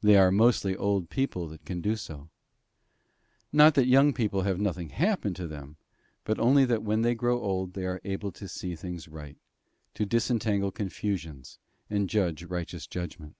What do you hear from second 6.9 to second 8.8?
they grow old, are they able to see